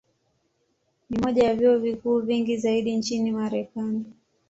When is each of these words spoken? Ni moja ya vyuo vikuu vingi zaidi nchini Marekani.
Ni 1.09 1.17
moja 1.19 1.43
ya 1.47 1.55
vyuo 1.55 1.79
vikuu 1.79 2.19
vingi 2.19 2.57
zaidi 2.57 2.97
nchini 2.97 3.31
Marekani. 3.31 4.05